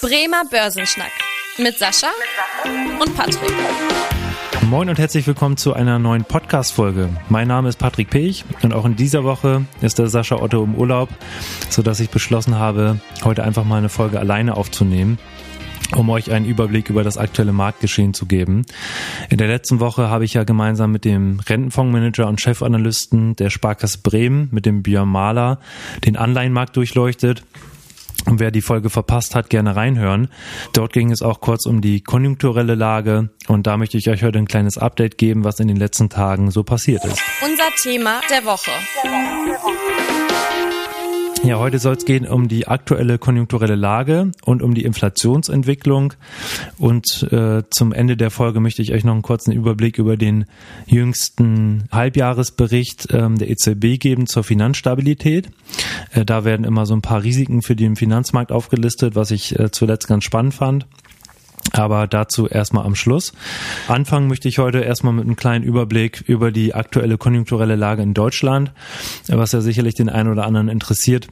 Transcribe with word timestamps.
Bremer 0.00 0.44
Börsenschnack 0.48 1.10
mit 1.58 1.76
Sascha 1.76 2.06
und 3.00 3.16
Patrick. 3.16 3.50
Moin 4.70 4.88
und 4.88 4.96
herzlich 4.96 5.26
willkommen 5.26 5.56
zu 5.56 5.72
einer 5.72 5.98
neuen 5.98 6.22
Podcast-Folge. 6.22 7.08
Mein 7.28 7.48
Name 7.48 7.68
ist 7.68 7.80
Patrick 7.80 8.08
Pech 8.08 8.44
und 8.62 8.72
auch 8.72 8.84
in 8.84 8.94
dieser 8.94 9.24
Woche 9.24 9.64
ist 9.80 9.98
der 9.98 10.06
Sascha 10.06 10.36
Otto 10.36 10.62
im 10.62 10.76
Urlaub, 10.76 11.08
sodass 11.68 11.98
ich 11.98 12.10
beschlossen 12.10 12.54
habe, 12.54 13.00
heute 13.24 13.42
einfach 13.42 13.64
mal 13.64 13.78
eine 13.78 13.88
Folge 13.88 14.20
alleine 14.20 14.56
aufzunehmen 14.56 15.18
um 15.96 16.10
euch 16.10 16.30
einen 16.30 16.44
Überblick 16.44 16.90
über 16.90 17.02
das 17.02 17.16
aktuelle 17.16 17.54
Marktgeschehen 17.54 18.12
zu 18.12 18.26
geben. 18.26 18.66
In 19.30 19.38
der 19.38 19.48
letzten 19.48 19.80
Woche 19.80 20.10
habe 20.10 20.26
ich 20.26 20.34
ja 20.34 20.44
gemeinsam 20.44 20.92
mit 20.92 21.06
dem 21.06 21.40
Rentenfondsmanager 21.40 22.28
und 22.28 22.42
Chefanalysten 22.42 23.36
der 23.36 23.48
Sparkasse 23.48 24.00
Bremen, 24.02 24.50
mit 24.52 24.66
dem 24.66 24.82
Björn 24.82 25.08
Mahler, 25.08 25.60
den 26.04 26.18
Anleihenmarkt 26.18 26.76
durchleuchtet 26.76 27.42
und 28.28 28.40
wer 28.40 28.50
die 28.50 28.62
Folge 28.62 28.90
verpasst 28.90 29.34
hat, 29.34 29.50
gerne 29.50 29.76
reinhören. 29.76 30.28
Dort 30.72 30.92
ging 30.92 31.10
es 31.10 31.22
auch 31.22 31.40
kurz 31.40 31.66
um 31.66 31.80
die 31.80 32.02
konjunkturelle 32.02 32.74
Lage 32.74 33.30
und 33.48 33.66
da 33.66 33.76
möchte 33.76 33.98
ich 33.98 34.08
euch 34.08 34.22
heute 34.22 34.38
ein 34.38 34.46
kleines 34.46 34.78
Update 34.78 35.18
geben, 35.18 35.44
was 35.44 35.60
in 35.60 35.68
den 35.68 35.76
letzten 35.76 36.08
Tagen 36.08 36.50
so 36.50 36.62
passiert 36.62 37.04
ist. 37.04 37.22
Unser 37.42 37.70
Thema 37.82 38.20
der 38.30 38.44
Woche. 38.44 38.70
Der 39.02 39.10
Woche, 39.10 39.46
der 39.46 39.62
Woche. 39.62 40.67
Ja, 41.44 41.58
heute 41.58 41.78
soll 41.78 41.94
es 41.94 42.04
gehen 42.04 42.26
um 42.26 42.48
die 42.48 42.66
aktuelle 42.66 43.16
konjunkturelle 43.18 43.76
Lage 43.76 44.32
und 44.44 44.60
um 44.60 44.74
die 44.74 44.84
Inflationsentwicklung. 44.84 46.14
Und 46.78 47.26
äh, 47.30 47.62
zum 47.70 47.92
Ende 47.92 48.16
der 48.16 48.30
Folge 48.30 48.60
möchte 48.60 48.82
ich 48.82 48.92
euch 48.92 49.04
noch 49.04 49.12
einen 49.12 49.22
kurzen 49.22 49.52
Überblick 49.52 49.98
über 49.98 50.16
den 50.16 50.46
jüngsten 50.86 51.84
Halbjahresbericht 51.92 53.08
ähm, 53.12 53.38
der 53.38 53.50
EZB 53.50 53.98
geben 53.98 54.26
zur 54.26 54.44
Finanzstabilität. 54.44 55.48
Äh, 56.12 56.24
da 56.24 56.44
werden 56.44 56.64
immer 56.64 56.86
so 56.86 56.94
ein 56.94 57.02
paar 57.02 57.22
Risiken 57.22 57.62
für 57.62 57.76
den 57.76 57.96
Finanzmarkt 57.96 58.52
aufgelistet, 58.52 59.14
was 59.14 59.30
ich 59.30 59.58
äh, 59.58 59.70
zuletzt 59.70 60.08
ganz 60.08 60.24
spannend 60.24 60.54
fand. 60.54 60.86
Aber 61.78 62.08
dazu 62.08 62.48
erstmal 62.48 62.84
am 62.84 62.96
Schluss. 62.96 63.32
Anfangen 63.86 64.26
möchte 64.26 64.48
ich 64.48 64.58
heute 64.58 64.80
erstmal 64.80 65.12
mit 65.12 65.26
einem 65.26 65.36
kleinen 65.36 65.64
Überblick 65.64 66.24
über 66.26 66.50
die 66.50 66.74
aktuelle 66.74 67.18
konjunkturelle 67.18 67.76
Lage 67.76 68.02
in 68.02 68.14
Deutschland, 68.14 68.72
was 69.28 69.52
ja 69.52 69.60
sicherlich 69.60 69.94
den 69.94 70.08
einen 70.08 70.28
oder 70.28 70.44
anderen 70.44 70.68
interessiert. 70.68 71.28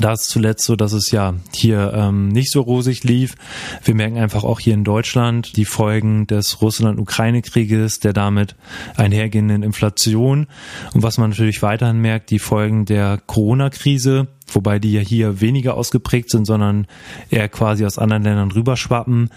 Da 0.00 0.12
ist 0.12 0.28
zuletzt 0.28 0.64
so, 0.64 0.74
dass 0.74 0.92
es 0.92 1.12
ja 1.12 1.34
hier 1.54 1.92
ähm, 1.94 2.28
nicht 2.28 2.50
so 2.50 2.60
rosig 2.60 3.04
lief. 3.04 3.36
Wir 3.84 3.94
merken 3.94 4.18
einfach 4.18 4.42
auch 4.42 4.58
hier 4.58 4.74
in 4.74 4.82
Deutschland 4.82 5.56
die 5.56 5.64
Folgen 5.64 6.26
des 6.26 6.60
Russland-Ukraine-Krieges, 6.60 8.00
der 8.00 8.12
damit 8.12 8.56
einhergehenden 8.96 9.62
Inflation 9.62 10.48
und 10.92 11.02
was 11.02 11.18
man 11.18 11.30
natürlich 11.30 11.62
weiterhin 11.62 11.98
merkt, 11.98 12.30
die 12.30 12.38
Folgen 12.38 12.84
der 12.86 13.20
Corona-Krise, 13.26 14.26
wobei 14.52 14.78
die 14.78 14.92
ja 14.92 15.00
hier 15.00 15.40
weniger 15.40 15.74
ausgeprägt 15.74 16.30
sind, 16.30 16.44
sondern 16.44 16.86
eher 17.30 17.48
quasi 17.48 17.86
aus 17.86 17.98
anderen 17.98 18.24
Ländern 18.24 18.50
rüberschwappen. 18.50 19.30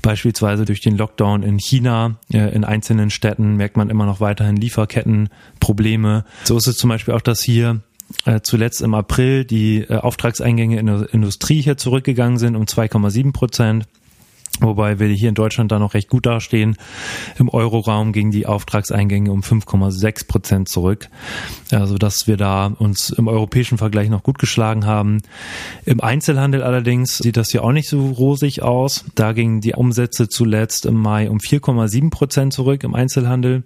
Beispielsweise 0.00 0.64
durch 0.64 0.80
den 0.80 0.96
Lockdown 0.96 1.42
in 1.42 1.58
China, 1.58 2.16
äh, 2.32 2.54
in 2.54 2.64
einzelnen 2.64 3.10
Städten 3.10 3.56
merkt 3.56 3.76
man 3.76 3.90
immer 3.90 4.06
noch 4.06 4.20
weiterhin 4.20 4.56
Lieferkettenprobleme. 4.56 6.24
So 6.44 6.56
ist 6.56 6.68
es 6.68 6.76
zum 6.76 6.90
Beispiel 6.90 7.14
auch, 7.14 7.20
dass 7.20 7.42
hier 7.42 7.80
äh, 8.24 8.40
zuletzt 8.42 8.82
im 8.82 8.94
April 8.94 9.44
die 9.44 9.80
äh, 9.80 9.96
Auftragseingänge 9.96 10.78
in 10.78 10.86
der 10.86 11.12
Industrie 11.12 11.60
hier 11.60 11.76
zurückgegangen 11.76 12.38
sind 12.38 12.56
um 12.56 12.64
2,7 12.64 13.32
Prozent. 13.32 13.86
Wobei 14.60 15.00
wir 15.00 15.08
hier 15.08 15.30
in 15.30 15.34
Deutschland 15.34 15.72
da 15.72 15.80
noch 15.80 15.94
recht 15.94 16.08
gut 16.08 16.26
dastehen. 16.26 16.76
Im 17.38 17.48
Euroraum 17.48 18.12
gingen 18.12 18.30
die 18.30 18.46
Auftragseingänge 18.46 19.32
um 19.32 19.40
5,6 19.40 20.28
Prozent 20.28 20.68
zurück. 20.68 21.08
Also, 21.72 21.98
dass 21.98 22.28
wir 22.28 22.36
da 22.36 22.66
uns 22.66 23.10
im 23.10 23.26
europäischen 23.26 23.78
Vergleich 23.78 24.10
noch 24.10 24.22
gut 24.22 24.38
geschlagen 24.38 24.86
haben. 24.86 25.22
Im 25.84 26.00
Einzelhandel 26.00 26.62
allerdings 26.62 27.18
sieht 27.18 27.36
das 27.36 27.50
hier 27.50 27.64
auch 27.64 27.72
nicht 27.72 27.88
so 27.88 28.10
rosig 28.10 28.62
aus. 28.62 29.04
Da 29.16 29.32
gingen 29.32 29.60
die 29.60 29.72
Umsätze 29.72 30.28
zuletzt 30.28 30.86
im 30.86 30.94
Mai 30.94 31.28
um 31.30 31.38
4,7 31.38 32.10
Prozent 32.10 32.52
zurück 32.52 32.84
im 32.84 32.94
Einzelhandel. 32.94 33.64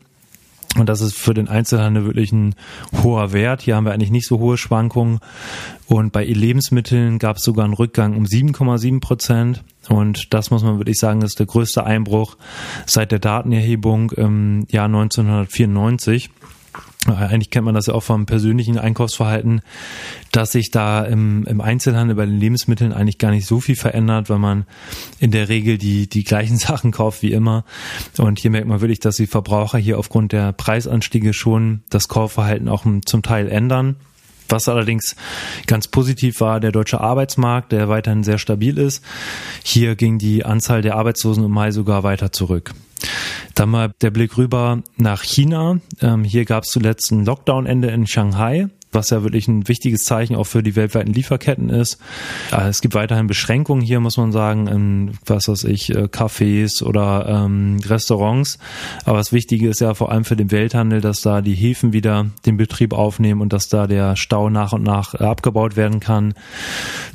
Und 0.77 0.89
das 0.89 1.01
ist 1.01 1.17
für 1.17 1.35
den 1.35 1.49
Einzelhandel 1.49 2.05
wirklich 2.05 2.31
ein 2.33 2.55
hoher 3.03 3.33
Wert. 3.33 3.63
Hier 3.63 3.77
haben 3.77 3.85
wir 3.85 3.93
eigentlich 3.93 4.11
nicht 4.11 4.27
so 4.27 4.39
hohe 4.39 4.59
Schwankungen. 4.59 5.21
Und 5.87 6.13
bei 6.13 6.25
Lebensmitteln 6.25 7.19
gab 7.19 7.39
es 7.39 7.43
sogar 7.43 7.65
einen 7.65 7.75
Rückgang 7.75 8.17
um 8.17 8.25
7,7 8.25 9.01
Prozent. 9.01 9.65
Und 9.89 10.35
das 10.35 10.51
muss 10.51 10.63
man 10.63 10.79
wirklich 10.79 10.99
sagen, 10.99 11.23
ist 11.23 11.39
der 11.39 11.47
größte 11.47 11.85
Einbruch 11.85 12.37
seit 12.87 13.13
der 13.13 13.19
Datenerhebung 13.19 14.11
im 14.13 14.67
Jahr 14.71 14.87
1994. 14.87 16.31
Eigentlich 17.17 17.51
kennt 17.51 17.65
man 17.65 17.75
das 17.75 17.87
ja 17.87 17.95
auch 17.95 18.03
vom 18.03 18.27
persönlichen 18.27 18.79
Einkaufsverhalten, 18.79 19.63
dass 20.33 20.53
sich 20.53 20.71
da 20.71 21.05
im, 21.05 21.45
im 21.47 21.61
Einzelhandel 21.61 22.17
bei 22.17 22.27
den 22.27 22.39
Lebensmitteln 22.39 22.93
eigentlich 22.93 23.19
gar 23.19 23.31
nicht 23.31 23.47
so 23.47 23.61
viel 23.61 23.77
verändert, 23.77 24.31
weil 24.31 24.39
man 24.39 24.65
in 25.19 25.31
der 25.31 25.49
Regel 25.49 25.79
die, 25.79 26.09
die 26.09 26.25
gleichen 26.25 26.57
Sachen 26.59 26.93
kauft 26.93 27.23
wie 27.23 27.33
immer. 27.33 27.65
Und 28.19 28.39
hier 28.39 28.51
merkt 28.51 28.69
man 28.69 28.81
wirklich, 28.81 29.01
dass 29.01 29.17
die 29.17 29.27
Verbraucher 29.27 29.79
hier 29.79 29.99
aufgrund 29.99 30.33
der 30.33 30.53
Preisanstiege 30.53 31.33
schon 31.33 31.83
das 31.91 32.09
Kaufverhalten 32.09 32.69
auch 32.69 32.85
zum 33.05 33.23
Teil 33.23 33.49
ändern. 33.49 33.97
Was 34.49 34.69
allerdings 34.69 35.15
ganz 35.67 35.89
positiv 35.89 36.41
war, 36.41 36.59
der 36.59 36.73
deutsche 36.73 37.01
Arbeitsmarkt, 37.01 37.71
der 37.73 37.91
weiterhin 37.91 38.25
sehr 38.25 38.39
stabil 38.39 38.79
ist. 38.79 39.05
Hier 39.63 39.95
ging 39.95 40.19
die 40.19 40.45
Anzahl 40.45 40.81
der 40.81 40.97
Arbeitslosen 40.97 41.45
im 41.45 41.51
Mai 41.51 41.71
sogar 41.71 42.03
weiter 42.03 42.33
zurück. 42.33 42.73
Dann 43.55 43.71
mal 43.71 43.93
der 44.01 44.11
Blick 44.11 44.37
rüber 44.37 44.83
nach 44.97 45.23
China. 45.23 45.81
Ähm, 46.01 46.25
hier 46.25 46.45
gab 46.45 46.65
es 46.65 46.71
zuletzt 46.71 47.11
ein 47.11 47.25
Lockdown-Ende 47.25 47.89
in 47.89 48.07
Shanghai 48.07 48.69
was 48.93 49.11
ja 49.11 49.23
wirklich 49.23 49.49
ein 49.49 49.69
wichtiges 49.69 50.05
Zeichen 50.05 50.35
auch 50.37 50.45
für 50.45 50.63
die 50.63 50.77
weltweiten 50.77 51.13
Lieferketten 51.13 51.69
ist. 51.71 51.99
Äh, 52.53 52.69
es 52.69 52.81
gibt 52.81 52.95
weiterhin 52.95 53.27
Beschränkungen 53.27 53.83
hier, 53.83 54.01
muss 54.01 54.17
man 54.17 54.33
sagen, 54.33 54.67
in, 54.67 55.19
was 55.27 55.49
weiß 55.49 55.65
ich, 55.65 55.91
äh, 55.91 56.05
Cafés 56.05 56.83
oder 56.83 57.27
ähm, 57.29 57.79
Restaurants. 57.85 58.59
Aber 59.05 59.19
das 59.19 59.33
Wichtige 59.33 59.69
ist 59.69 59.81
ja 59.81 59.95
vor 59.95 60.11
allem 60.11 60.25
für 60.25 60.37
den 60.37 60.51
Welthandel, 60.51 61.01
dass 61.01 61.21
da 61.21 61.41
die 61.41 61.55
Häfen 61.55 61.93
wieder 61.93 62.27
den 62.47 62.57
Betrieb 62.57 62.93
aufnehmen 62.93 63.41
und 63.41 63.53
dass 63.53 63.69
da 63.69 63.87
der 63.87 64.17
Stau 64.17 64.51
nach 64.51 64.73
und 64.73 64.83
nach 64.83 65.15
äh, 65.15 65.25
abgebaut 65.25 65.77
werden 65.77 66.01
kann. 66.01 66.35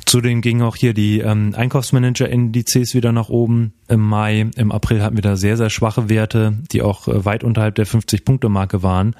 Zudem 0.06 0.42
gingen 0.42 0.62
auch 0.62 0.76
hier 0.76 0.94
die 0.94 1.20
ähm, 1.20 1.54
Einkaufsmanager-Indizes 1.56 2.94
wieder 2.94 3.12
nach 3.12 3.28
oben 3.28 3.72
im 3.88 4.00
Mai. 4.00 4.46
Im 4.56 4.72
April 4.72 5.02
hatten 5.02 5.16
wir 5.16 5.22
da 5.22 5.36
sehr, 5.36 5.56
sehr 5.56 5.70
schwache 5.70 6.08
Werte, 6.08 6.58
die 6.72 6.82
auch 6.82 7.02
weit 7.06 7.44
unterhalb 7.44 7.74
der 7.74 7.86
50-Punkte-Marke 7.86 8.82
waren. 8.82 9.16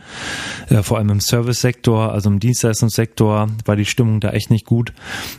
Äh, 0.69 0.83
vor 0.83 0.99
allem 0.99 1.11
im 1.11 1.21
Service-Sektor, 1.21 2.13
also 2.13 2.31
im 2.31 2.39
Dienstleistungssektor 2.45 3.49
war 3.65 3.77
die 3.77 3.87
Stimmung 3.87 4.21
da 4.21 4.31
echt 4.31 4.51
nicht 4.51 4.67
gut. 4.67 4.93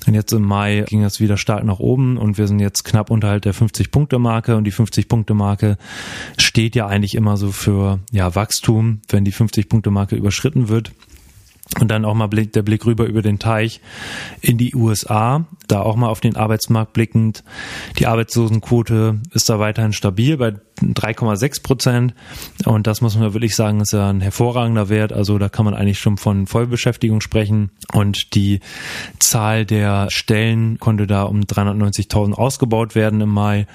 Und 0.07 0.15
jetzt 0.15 0.33
im 0.33 0.41
Mai 0.41 0.85
ging 0.87 1.03
das 1.03 1.19
wieder 1.19 1.37
stark 1.37 1.63
nach 1.63 1.79
oben 1.79 2.17
und 2.17 2.37
wir 2.37 2.47
sind 2.47 2.59
jetzt 2.59 2.83
knapp 2.83 3.11
unterhalb 3.11 3.43
der 3.43 3.53
50-Punkte-Marke 3.53 4.55
und 4.55 4.63
die 4.63 4.73
50-Punkte-Marke 4.73 5.77
steht 6.37 6.75
ja 6.75 6.87
eigentlich 6.87 7.15
immer 7.15 7.37
so 7.37 7.51
für 7.51 7.99
ja, 8.11 8.33
Wachstum, 8.33 9.01
wenn 9.09 9.23
die 9.23 9.33
50-Punkte-Marke 9.33 10.15
überschritten 10.15 10.67
wird. 10.67 10.91
Und 11.79 11.89
dann 11.89 12.05
auch 12.05 12.13
mal 12.13 12.27
der 12.27 12.61
Blick 12.61 12.85
rüber 12.85 13.05
über 13.05 13.21
den 13.21 13.39
Teich 13.39 13.81
in 14.39 14.57
die 14.57 14.75
USA, 14.75 15.45
da 15.67 15.81
auch 15.81 15.95
mal 15.95 16.09
auf 16.09 16.21
den 16.21 16.35
Arbeitsmarkt 16.35 16.93
blickend. 16.93 17.43
Die 17.97 18.05
Arbeitslosenquote 18.05 19.19
ist 19.31 19.49
da 19.49 19.59
weiterhin 19.59 19.91
stabil 19.91 20.37
bei 20.37 20.53
3,6 20.81 21.63
Prozent. 21.63 22.13
Und 22.65 22.87
das 22.87 23.01
muss 23.01 23.17
man 23.17 23.33
wirklich 23.33 23.55
sagen, 23.55 23.81
ist 23.81 23.93
ja 23.93 24.09
ein 24.09 24.21
hervorragender 24.21 24.89
Wert. 24.89 25.13
Also 25.13 25.37
da 25.37 25.49
kann 25.49 25.65
man 25.65 25.73
eigentlich 25.73 25.99
schon 25.99 26.17
von 26.17 26.47
Vollbeschäftigung 26.47 27.21
sprechen. 27.21 27.71
Und 27.93 28.35
die 28.35 28.59
Zahl 29.19 29.65
der 29.65 30.09
Stellen 30.09 30.79
konnte 30.79 31.07
da 31.07 31.23
um 31.23 31.41
390.000 31.41 32.33
ausgebaut 32.33 32.95
werden 32.95 33.21
im 33.21 33.29
Mai. 33.29 33.67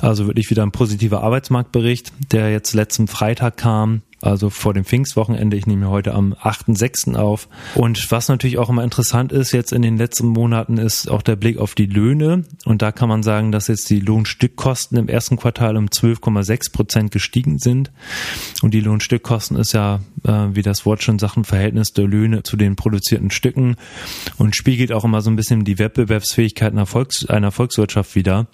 Also 0.00 0.26
wirklich 0.26 0.50
wieder 0.50 0.62
ein 0.62 0.72
positiver 0.72 1.22
Arbeitsmarktbericht, 1.22 2.12
der 2.32 2.50
jetzt 2.50 2.74
letzten 2.74 3.08
Freitag 3.08 3.56
kam 3.56 4.02
also 4.24 4.50
vor 4.50 4.72
dem 4.74 4.84
Pfingstwochenende. 4.84 5.56
Ich 5.56 5.66
nehme 5.66 5.90
heute 5.90 6.14
am 6.14 6.32
8.6. 6.32 7.14
auf. 7.14 7.48
Und 7.74 8.10
was 8.10 8.28
natürlich 8.28 8.58
auch 8.58 8.70
immer 8.70 8.82
interessant 8.82 9.32
ist 9.32 9.52
jetzt 9.52 9.72
in 9.72 9.82
den 9.82 9.96
letzten 9.96 10.28
Monaten, 10.28 10.78
ist 10.78 11.10
auch 11.10 11.22
der 11.22 11.36
Blick 11.36 11.58
auf 11.58 11.74
die 11.74 11.86
Löhne. 11.86 12.44
Und 12.64 12.82
da 12.82 12.90
kann 12.90 13.08
man 13.08 13.22
sagen, 13.22 13.52
dass 13.52 13.68
jetzt 13.68 13.90
die 13.90 14.00
Lohnstückkosten 14.00 14.98
im 14.98 15.08
ersten 15.08 15.36
Quartal 15.36 15.76
um 15.76 15.90
12,6 16.44 16.72
Prozent 16.72 17.10
gestiegen 17.10 17.58
sind. 17.58 17.90
Und 18.62 18.74
die 18.74 18.80
Lohnstückkosten 18.80 19.56
ist 19.56 19.72
ja, 19.72 20.00
äh, 20.24 20.48
wie 20.52 20.62
das 20.62 20.86
Wort 20.86 21.02
schon 21.02 21.18
sagt, 21.18 21.36
ein 21.36 21.44
Verhältnis 21.44 21.92
der 21.92 22.06
Löhne 22.06 22.42
zu 22.42 22.56
den 22.56 22.76
produzierten 22.76 23.30
Stücken 23.30 23.76
und 24.38 24.56
spiegelt 24.56 24.92
auch 24.92 25.04
immer 25.04 25.20
so 25.20 25.30
ein 25.30 25.36
bisschen 25.36 25.64
die 25.64 25.78
Wettbewerbsfähigkeit 25.78 26.72
einer, 26.72 26.86
Volks-, 26.86 27.26
einer 27.26 27.50
Volkswirtschaft 27.50 28.14
wider. 28.14 28.46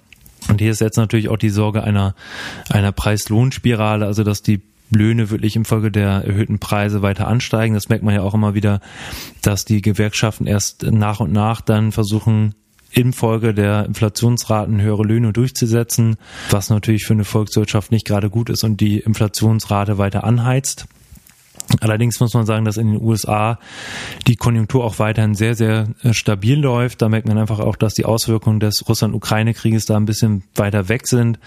Und 0.49 0.59
hier 0.59 0.71
ist 0.71 0.81
jetzt 0.81 0.97
natürlich 0.97 1.29
auch 1.29 1.37
die 1.37 1.49
Sorge 1.49 1.83
einer, 1.83 2.15
einer 2.69 2.91
Preis-Lohn-Spirale, 2.91 4.05
also 4.05 4.23
dass 4.23 4.41
die 4.41 4.61
Löhne 4.89 5.29
wirklich 5.29 5.55
infolge 5.55 5.91
der 5.91 6.25
erhöhten 6.25 6.59
Preise 6.59 7.01
weiter 7.01 7.27
ansteigen. 7.27 7.75
Das 7.75 7.89
merkt 7.89 8.03
man 8.03 8.13
ja 8.13 8.21
auch 8.21 8.33
immer 8.33 8.53
wieder, 8.53 8.81
dass 9.41 9.63
die 9.65 9.81
Gewerkschaften 9.81 10.47
erst 10.47 10.83
nach 10.83 11.19
und 11.19 11.31
nach 11.31 11.61
dann 11.61 11.91
versuchen, 11.91 12.55
infolge 12.93 13.53
der 13.53 13.85
Inflationsraten 13.85 14.81
höhere 14.81 15.03
Löhne 15.03 15.33
durchzusetzen, 15.33 16.17
was 16.49 16.69
natürlich 16.69 17.05
für 17.05 17.13
eine 17.13 17.25
Volkswirtschaft 17.25 17.91
nicht 17.91 18.05
gerade 18.05 18.29
gut 18.29 18.49
ist 18.49 18.63
und 18.63 18.81
die 18.81 18.99
Inflationsrate 18.99 19.97
weiter 19.97 20.23
anheizt. 20.23 20.85
Allerdings 21.81 22.19
muss 22.19 22.33
man 22.35 22.45
sagen, 22.45 22.63
dass 22.63 22.77
in 22.77 22.93
den 22.93 23.01
USA 23.01 23.57
die 24.27 24.35
Konjunktur 24.35 24.85
auch 24.85 24.99
weiterhin 24.99 25.33
sehr, 25.33 25.55
sehr 25.55 25.87
äh, 26.03 26.13
stabil 26.13 26.59
läuft. 26.59 27.01
Da 27.01 27.09
merkt 27.09 27.27
man 27.27 27.39
einfach 27.39 27.59
auch, 27.59 27.75
dass 27.75 27.95
die 27.95 28.05
Auswirkungen 28.05 28.59
des 28.59 28.87
Russland-Ukraine-Krieges 28.87 29.87
da 29.87 29.97
ein 29.97 30.05
bisschen 30.05 30.43
weiter 30.55 30.89
weg 30.89 31.07
sind 31.07 31.39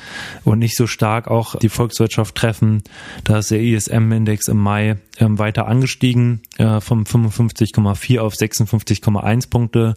und 0.45 0.59
nicht 0.59 0.77
so 0.77 0.89
stark 0.89 1.29
auch 1.29 1.55
die 1.55 1.69
Volkswirtschaft 1.69 2.35
treffen. 2.35 2.83
Da 3.23 3.39
ist 3.39 3.53
der 3.53 3.61
ISM-Index 3.61 4.49
im 4.49 4.59
Mai 4.59 4.97
ähm, 5.21 5.39
weiter 5.39 5.69
angestiegen, 5.69 6.41
äh, 6.59 6.81
vom 6.81 7.05
55,4 7.05 8.19
auf 8.19 8.35
56,1 8.35 9.51
Punkte. 9.51 9.95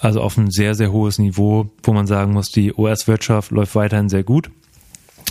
Also 0.00 0.20
auf 0.20 0.36
ein 0.36 0.50
sehr, 0.50 0.74
sehr 0.74 0.90
hohes 0.90 1.20
Niveau, 1.20 1.70
wo 1.84 1.92
man 1.92 2.08
sagen 2.08 2.32
muss, 2.32 2.48
die 2.48 2.72
US-Wirtschaft 2.72 3.52
läuft 3.52 3.76
weiterhin 3.76 4.08
sehr 4.08 4.24
gut. 4.24 4.50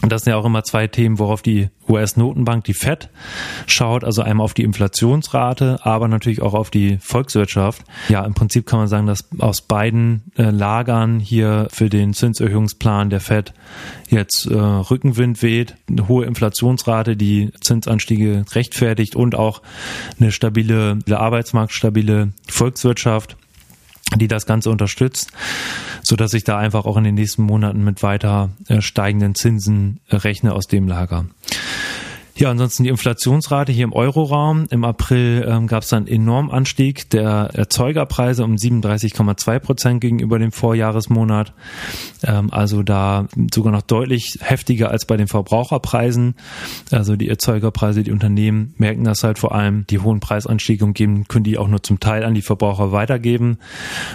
Und 0.02 0.12
das 0.12 0.24
sind 0.24 0.32
ja 0.32 0.38
auch 0.38 0.46
immer 0.46 0.64
zwei 0.64 0.88
Themen, 0.88 1.20
worauf 1.20 1.42
die 1.42 1.70
US-Notenbank, 1.90 2.64
die 2.64 2.74
Fed, 2.74 3.10
schaut. 3.68 4.04
Also 4.04 4.22
einmal 4.22 4.46
auf 4.46 4.54
die 4.54 4.64
Inflationsrate, 4.64 5.80
aber 5.84 6.08
natürlich 6.08 6.42
auch 6.42 6.54
auf 6.54 6.70
die 6.70 6.98
Volkswirtschaft. 7.02 7.84
Ja, 8.08 8.24
im 8.26 8.34
Prinzip 8.34 8.66
kann 8.66 8.80
man 8.80 8.88
sagen, 8.88 9.08
dass 9.08 9.28
aus 9.40 9.62
beiden 9.62 10.24
äh, 10.38 10.52
Lagern 10.52 11.20
hier 11.20 11.68
für 11.72 11.90
den 11.90 12.14
Zinserhöhungsplan 12.14 13.10
der 13.10 13.20
Fed 13.20 13.54
jetzt 14.10 14.46
äh, 14.46 14.56
Rückenwind 14.58 15.42
weht. 15.44 15.76
Eine 15.90 16.08
hohe 16.08 16.26
Inflationsrate, 16.26 17.18
die 17.18 17.52
Zinsanstiege 17.60 18.46
rechtfertigt 18.54 19.16
und 19.16 19.36
auch 19.36 19.62
eine 20.20 20.32
stabile, 20.32 21.00
arbeitsmarktstabile 21.10 22.32
Volkswirtschaft 22.48 23.36
die 24.18 24.28
das 24.28 24.46
Ganze 24.46 24.70
unterstützt, 24.70 25.32
so 26.02 26.16
dass 26.16 26.34
ich 26.34 26.44
da 26.44 26.58
einfach 26.58 26.86
auch 26.86 26.98
in 26.98 27.04
den 27.04 27.16
nächsten 27.16 27.44
Monaten 27.44 27.84
mit 27.84 28.04
weiter 28.04 28.50
äh, 28.68 28.82
steigenden 28.82 29.36
Zinsen 29.36 30.00
äh, 30.10 30.18
rechne 30.18 30.54
aus 30.54 30.68
dem 30.68 30.88
Lager. 30.88 31.26
Ja, 32.40 32.52
ansonsten 32.52 32.84
die 32.84 32.90
Inflationsrate 32.90 33.74
hier 33.74 33.84
im 33.84 33.92
Euroraum. 33.92 34.66
Im 34.70 34.86
April 34.86 35.46
ähm, 35.46 35.68
gab 35.68 35.84
es 35.84 35.92
einen 35.92 36.08
enormen 36.08 36.52
Anstieg 36.52 37.10
der 37.10 37.50
Erzeugerpreise 37.52 38.46
um 38.46 38.56
37,2 38.56 39.60
Prozent 39.60 40.00
gegenüber 40.00 40.40
dem 40.40 40.54
Vorjahresmonat. 40.54 41.52
Ähm, 42.24 42.48
also 42.54 42.82
da 42.82 43.28
sogar 43.54 43.74
noch 43.74 43.82
deutlich 43.82 44.38
heftiger 44.40 44.90
als 44.90 45.06
bei 45.06 45.18
den 45.18 45.28
Verbraucherpreisen. 45.28 46.36
Also 46.92 47.18
die 47.18 47.28
Erzeugerpreise, 47.28 48.04
die 48.04 48.14
Unternehmen 48.14 48.74
merken 48.78 49.04
das 49.04 49.22
halt 49.26 49.38
vor 49.38 49.54
allem. 49.54 49.86
Die 49.90 50.00
hohen 50.00 50.22
Preisanstiege 50.22 50.86
und 50.86 50.94
geben, 50.94 51.28
können 51.28 51.44
die 51.44 51.58
auch 51.58 51.68
nur 51.68 51.84
zum 51.84 52.00
Teil 52.00 52.24
an 52.24 52.36
die 52.36 52.42
Verbraucher 52.42 52.94
weitergeben. 52.94 53.58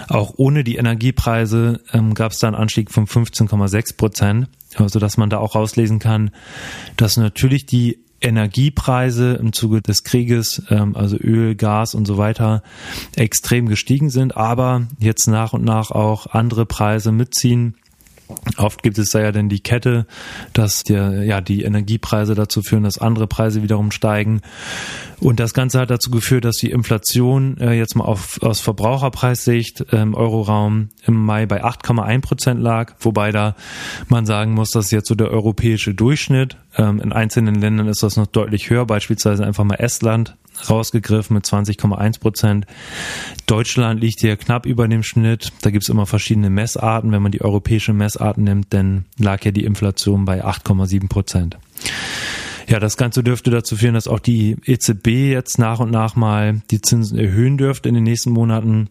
Auch 0.07 0.33
ohne 0.37 0.63
die 0.63 0.77
Energiepreise 0.77 1.79
ähm, 1.93 2.15
gab 2.15 2.31
es 2.31 2.39
da 2.39 2.47
einen 2.47 2.55
Anstieg 2.55 2.89
von 2.89 3.05
15,6 3.05 3.97
Prozent 3.97 4.47
also 4.75 4.99
dass 4.99 5.17
man 5.17 5.29
da 5.29 5.37
auch 5.37 5.55
rauslesen 5.55 5.99
kann, 5.99 6.31
dass 6.97 7.17
natürlich 7.17 7.65
die 7.65 7.99
Energiepreise 8.21 9.33
im 9.33 9.53
Zuge 9.53 9.81
des 9.81 10.03
Krieges, 10.03 10.63
ähm, 10.69 10.95
also 10.95 11.17
Öl, 11.17 11.55
Gas 11.55 11.93
und 11.93 12.05
so 12.05 12.17
weiter, 12.17 12.63
extrem 13.15 13.67
gestiegen 13.67 14.09
sind, 14.09 14.35
aber 14.35 14.87
jetzt 14.99 15.27
nach 15.27 15.53
und 15.53 15.63
nach 15.63 15.91
auch 15.91 16.27
andere 16.27 16.65
Preise 16.65 17.11
mitziehen. 17.11 17.75
Oft 18.57 18.83
gibt 18.83 18.97
es 18.97 19.09
da 19.09 19.21
ja 19.21 19.31
dann 19.31 19.49
die 19.49 19.59
Kette, 19.59 20.05
dass 20.53 20.83
der, 20.83 21.23
ja, 21.23 21.41
die 21.41 21.63
Energiepreise 21.63 22.35
dazu 22.35 22.61
führen, 22.61 22.83
dass 22.83 22.97
andere 22.97 23.27
Preise 23.27 23.63
wiederum 23.63 23.91
steigen. 23.91 24.41
Und 25.19 25.39
das 25.39 25.53
Ganze 25.53 25.79
hat 25.79 25.89
dazu 25.89 26.11
geführt, 26.11 26.45
dass 26.45 26.57
die 26.57 26.69
Inflation 26.71 27.57
äh, 27.57 27.73
jetzt 27.73 27.95
mal 27.95 28.05
auf, 28.05 28.41
aus 28.43 28.59
Verbraucherpreissicht 28.59 29.81
im 29.91 29.99
ähm, 29.99 30.13
Euroraum 30.13 30.89
im 31.05 31.15
Mai 31.15 31.45
bei 31.45 31.63
8,1 31.63 32.21
Prozent 32.21 32.61
lag, 32.61 32.93
wobei 32.99 33.31
da 33.31 33.55
man 34.09 34.25
sagen 34.25 34.53
muss, 34.53 34.71
das 34.71 34.85
ist 34.85 34.91
jetzt 34.91 35.07
so 35.07 35.15
der 35.15 35.31
europäische 35.31 35.93
Durchschnitt. 35.93 36.57
Ähm, 36.77 36.99
in 36.99 37.11
einzelnen 37.11 37.55
Ländern 37.55 37.87
ist 37.87 38.03
das 38.03 38.17
noch 38.17 38.27
deutlich 38.27 38.69
höher, 38.69 38.85
beispielsweise 38.85 39.45
einfach 39.45 39.63
mal 39.63 39.75
Estland 39.75 40.35
rausgegriffen 40.69 41.35
mit 41.35 41.45
20,1 41.45 42.19
Prozent. 42.19 42.65
Deutschland 43.45 44.01
liegt 44.01 44.21
hier 44.21 44.37
knapp 44.37 44.65
über 44.65 44.87
dem 44.87 45.03
Schnitt. 45.03 45.51
Da 45.61 45.69
gibt 45.69 45.83
es 45.83 45.89
immer 45.89 46.05
verschiedene 46.05 46.49
Messarten. 46.49 47.11
Wenn 47.11 47.21
man 47.21 47.31
die 47.31 47.41
europäische 47.41 47.93
Messarten 47.93 48.43
nimmt, 48.43 48.73
dann 48.73 49.05
lag 49.17 49.43
ja 49.45 49.51
die 49.51 49.65
Inflation 49.65 50.25
bei 50.25 50.43
8,7 50.43 51.07
Prozent. 51.07 51.57
Ja, 52.67 52.79
das 52.79 52.97
Ganze 52.97 53.23
dürfte 53.23 53.51
dazu 53.51 53.75
führen, 53.75 53.93
dass 53.93 54.07
auch 54.07 54.19
die 54.19 54.57
EZB 54.65 55.07
jetzt 55.07 55.59
nach 55.59 55.79
und 55.79 55.91
nach 55.91 56.15
mal 56.15 56.61
die 56.71 56.81
Zinsen 56.81 57.17
erhöhen 57.17 57.57
dürfte 57.57 57.89
in 57.89 57.95
den 57.95 58.03
nächsten 58.03 58.31
Monaten. 58.31 58.89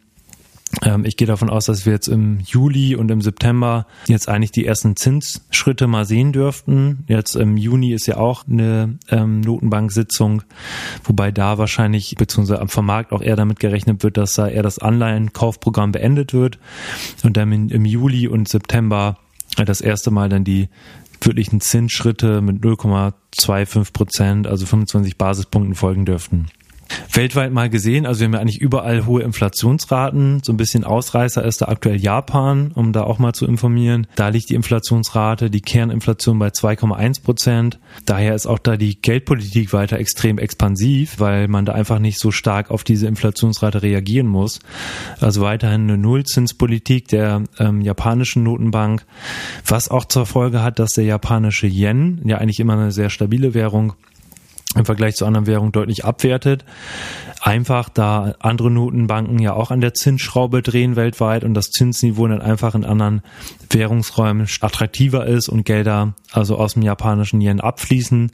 Ähm, 0.83 1.05
ich 1.05 1.17
gehe 1.17 1.27
davon 1.27 1.51
aus, 1.51 1.67
dass 1.67 1.87
wir 1.87 1.93
jetzt 1.93 2.09
im 2.09 2.41
Juli 2.41 2.95
und 2.97 3.11
im 3.11 3.21
September 3.21 3.87
jetzt 4.07 4.29
eigentlich 4.29 4.53
die 4.53 4.67
ersten 4.67 4.97
Zinsschritte 4.97 5.87
mal 5.87 6.05
sehen 6.05 6.33
dürften. 6.33 7.05
Jetzt 7.09 7.37
im 7.37 7.57
Juni 7.57 7.93
ist 7.93 8.07
ja 8.07 8.17
auch 8.17 8.47
eine 8.49 8.99
ähm, 9.11 9.41
Notenbank-Sitzung, 9.41 10.43
wobei 11.05 11.31
da 11.31 11.59
wahrscheinlich 11.59 12.15
beziehungsweise 12.17 12.67
vom 12.69 12.87
Markt 12.87 13.13
auch 13.13 13.23
eher 13.23 13.37
damit 13.37 13.61
gerechnet 13.61 14.03
wird, 14.03 14.17
dass 14.17 14.33
da 14.33 14.49
eher 14.49 14.63
das 14.63 14.79
Anleihenkaufprogramm 14.79 15.93
beendet 15.93 16.33
wird 16.33 16.59
und 17.23 17.37
dann 17.37 17.53
im 17.69 17.85
Juli 17.85 18.29
und 18.29 18.49
September 18.49 19.19
das 19.57 19.81
erste 19.81 20.11
Mal 20.11 20.29
dann 20.29 20.45
die 20.45 20.69
wirklichen 21.21 21.61
Zinsschritte 21.61 22.41
mit 22.41 22.63
0,25 22.63 23.93
Prozent, 23.93 24.47
also 24.47 24.67
25 24.67 25.17
Basispunkten 25.17 25.75
folgen 25.75 26.05
dürften 26.05 26.49
weltweit 27.13 27.53
mal 27.53 27.71
gesehen. 27.71 28.07
Also 28.07 28.21
wir 28.21 28.27
haben 28.27 28.35
ja 28.35 28.41
eigentlich 28.41 28.61
überall 28.61 29.07
hohe 29.07 29.23
Inflationsraten. 29.23 30.43
So 30.43 30.53
ein 30.53 30.57
bisschen 30.57 30.85
Ausreißer 30.85 31.45
ist 31.45 31.63
da 31.63 31.67
aktuell 31.67 31.97
Japan, 31.97 32.73
um 32.75 32.93
da 32.93 33.05
auch 33.05 33.19
mal 33.19 33.33
zu 33.33 33.47
informieren. 33.47 34.07
Da 34.17 34.29
liegt 34.29 34.51
die 34.51 34.55
Inflationsrate, 34.55 35.51
die 35.51 35.61
Kerninflation 35.61 36.39
bei 36.39 36.49
2,1 36.49 37.23
Prozent. 37.23 37.79
Daher 38.05 38.35
ist 38.35 38.47
auch 38.47 38.59
da 38.59 38.77
die 38.77 39.01
Geldpolitik 39.01 39.73
weiter 39.73 39.99
extrem 39.99 40.39
expansiv, 40.39 41.21
weil 41.21 41.49
man 41.49 41.65
da 41.65 41.73
einfach 41.73 41.99
nicht 41.99 42.19
so 42.19 42.31
stark 42.31 42.71
auf 42.71 42.85
diese 42.85 43.07
Inflationsrate 43.07 43.83
reagieren 43.83 44.27
muss. 44.27 44.61
Also 45.21 45.43
weiterhin 45.43 45.83
eine 45.83 45.99
Nullzinspolitik 45.99 47.09
der 47.09 47.45
ähm, 47.59 47.81
japanischen 47.81 48.43
Notenbank, 48.43 49.05
was 49.67 49.89
auch 49.91 50.05
zur 50.05 50.27
Folge 50.27 50.63
hat, 50.63 50.79
dass 50.79 50.93
der 50.93 51.05
japanische 51.05 51.67
Yen, 51.67 52.21
ja 52.25 52.39
eigentlich 52.39 52.61
immer 52.61 52.75
eine 52.75 52.93
sehr 52.93 53.11
stabile 53.11 53.55
Währung, 53.55 53.95
im 54.75 54.85
Vergleich 54.85 55.15
zu 55.17 55.27
anderen 55.27 55.47
Währungen 55.47 55.73
deutlich 55.73 56.05
abwertet. 56.05 56.65
Einfach 57.41 57.89
da 57.89 58.35
andere 58.39 58.71
Notenbanken 58.71 59.39
ja 59.39 59.53
auch 59.53 59.71
an 59.71 59.81
der 59.81 59.95
Zinsschraube 59.95 60.63
drehen 60.63 60.97
weltweit 60.97 61.45
und 61.45 61.55
das 61.55 61.71
Zinsniveau 61.71 62.27
dann 62.27 62.41
einfach 62.41 62.75
in 62.75 62.85
anderen 62.85 63.23
Währungsräumen 63.71 64.47
attraktiver 64.61 65.27
ist 65.27 65.49
und 65.49 65.65
Gelder 65.65 66.15
also 66.33 66.57
aus 66.57 66.75
dem 66.75 66.83
japanischen 66.83 67.41
Yen 67.41 67.61
abfließen, 67.61 68.33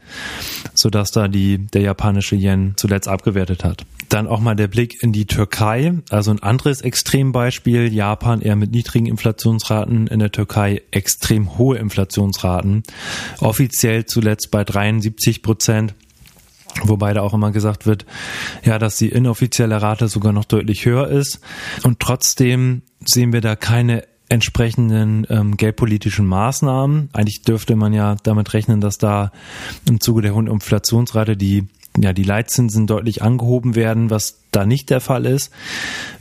sodass 0.74 1.10
da 1.10 1.28
die, 1.28 1.58
der 1.58 1.82
japanische 1.82 2.36
Yen 2.36 2.74
zuletzt 2.76 3.08
abgewertet 3.08 3.64
hat. 3.64 3.84
Dann 4.08 4.26
auch 4.26 4.40
mal 4.40 4.56
der 4.56 4.68
Blick 4.68 5.02
in 5.02 5.12
die 5.12 5.26
Türkei, 5.26 5.94
also 6.10 6.30
ein 6.30 6.42
anderes 6.42 6.80
Extrembeispiel. 6.80 7.92
Japan 7.92 8.40
eher 8.40 8.56
mit 8.56 8.72
niedrigen 8.72 9.06
Inflationsraten, 9.06 10.06
in 10.08 10.18
der 10.18 10.32
Türkei 10.32 10.82
extrem 10.90 11.58
hohe 11.58 11.78
Inflationsraten. 11.78 12.82
Offiziell 13.40 14.06
zuletzt 14.06 14.50
bei 14.50 14.64
73 14.64 15.42
Prozent. 15.42 15.94
Wobei 16.82 17.12
da 17.12 17.22
auch 17.22 17.34
immer 17.34 17.50
gesagt 17.50 17.86
wird, 17.86 18.06
ja, 18.64 18.78
dass 18.78 18.96
die 18.96 19.08
inoffizielle 19.08 19.80
Rate 19.82 20.08
sogar 20.08 20.32
noch 20.32 20.44
deutlich 20.44 20.84
höher 20.84 21.08
ist. 21.08 21.40
Und 21.82 22.00
trotzdem 22.00 22.82
sehen 23.04 23.32
wir 23.32 23.40
da 23.40 23.56
keine 23.56 24.04
entsprechenden 24.28 25.26
ähm, 25.28 25.56
geldpolitischen 25.56 26.26
Maßnahmen. 26.26 27.10
Eigentlich 27.12 27.42
dürfte 27.42 27.74
man 27.74 27.92
ja 27.92 28.16
damit 28.22 28.54
rechnen, 28.54 28.80
dass 28.80 28.96
da 28.96 29.32
im 29.88 30.00
Zuge 30.00 30.22
der 30.22 30.34
hohen 30.34 30.46
Inflationsrate 30.46 31.36
die 31.36 31.66
ja, 31.98 32.12
die 32.12 32.22
Leitzinsen 32.22 32.86
deutlich 32.86 33.22
angehoben 33.22 33.74
werden, 33.74 34.10
was 34.10 34.42
da 34.52 34.64
nicht 34.64 34.90
der 34.90 35.00
Fall 35.00 35.26
ist, 35.26 35.50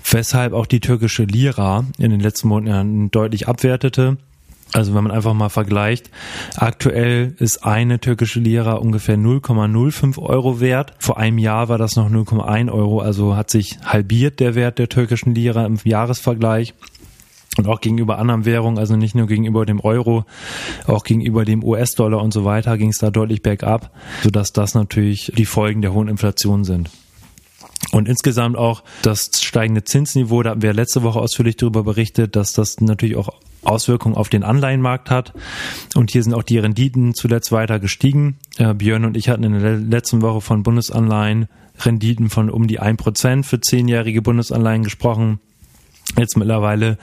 weshalb 0.10 0.54
auch 0.54 0.66
die 0.66 0.80
türkische 0.80 1.24
Lira 1.24 1.86
in 2.00 2.10
den 2.10 2.20
letzten 2.20 2.48
Monaten 2.48 3.12
deutlich 3.12 3.48
abwertete. 3.48 4.18
Also 4.72 4.94
wenn 4.94 5.04
man 5.04 5.12
einfach 5.12 5.34
mal 5.34 5.50
vergleicht, 5.50 6.12
aktuell 6.56 7.34
ist 7.40 7.64
eine 7.66 8.00
türkische 8.00 8.40
Lira 8.40 8.74
ungefähr 8.74 9.18
0,05 9.18 10.20
Euro 10.20 10.60
wert. 10.60 10.94
Vor 11.00 11.18
einem 11.18 11.40
Jahr 11.40 11.70
war 11.70 11.80
das 11.80 11.96
noch 11.96 12.10
0,1 12.10 12.72
Euro, 12.72 13.00
also 13.00 13.36
hat 13.36 13.50
sich 13.50 13.80
halbiert 13.84 14.40
der 14.40 14.54
Wert 14.54 14.78
der 14.78 14.88
türkischen 14.88 15.34
Lira 15.34 15.66
im 15.66 15.80
Jahresvergleich. 15.84 16.76
Und 17.58 17.68
auch 17.68 17.82
gegenüber 17.82 18.20
anderen 18.20 18.46
Währungen, 18.46 18.78
also 18.78 18.96
nicht 18.96 19.16
nur 19.16 19.28
gegenüber 19.28 19.66
dem 19.66 19.80
Euro, 19.80 20.24
auch 20.86 21.04
gegenüber 21.04 21.46
dem 21.46 21.64
US-Dollar 21.64 22.22
und 22.22 22.32
so 22.32 22.46
weiter, 22.46 22.78
ging 22.78 22.90
es 22.90 23.00
da 23.00 23.10
deutlich 23.10 23.42
bergab, 23.42 23.92
sodass 24.24 24.54
das 24.54 24.76
natürlich 24.76 25.34
die 25.36 25.46
Folgen 25.46 25.82
der 25.82 25.94
hohen 25.94 26.08
Inflation 26.08 26.64
sind. 26.64 26.90
Und 27.92 28.08
insgesamt 28.08 28.56
auch 28.56 28.84
das 29.02 29.32
steigende 29.42 29.84
Zinsniveau, 29.84 30.44
da 30.44 30.52
haben 30.52 30.62
wir 30.62 30.74
letzte 30.74 31.02
Woche 31.02 31.20
ausführlich 31.20 31.58
darüber 31.58 31.84
berichtet, 31.84 32.36
dass 32.36 32.54
das 32.54 32.80
natürlich 32.82 33.16
auch 33.16 33.30
Auswirkungen 33.64 34.16
auf 34.16 34.30
den 34.30 34.44
Anleihenmarkt 34.44 35.10
hat. 35.10 35.34
Und 35.96 36.12
hier 36.12 36.24
sind 36.24 36.34
auch 36.34 36.44
die 36.44 36.60
Renditen 36.60 37.14
zuletzt 37.14 37.52
weiter 37.52 37.80
gestiegen. 37.80 38.38
Äh, 38.58 38.74
Björn 38.74 39.06
und 39.06 39.18
ich 39.18 39.30
hatten 39.30 39.44
in 39.44 39.60
der 39.60 39.78
letzten 39.78 40.22
Woche 40.22 40.42
von 40.42 40.64
Bundesanleihen 40.64 41.48
Renditen 41.86 42.30
von 42.30 42.50
um 42.50 42.68
die 42.68 42.80
ein 42.80 42.98
Prozent 42.98 43.46
für 43.46 43.62
zehnjährige 43.62 44.22
Bundesanleihen 44.22 44.84
gesprochen. 44.84 45.40
Jetzt 46.18 46.38
mittlerweile 46.38 46.98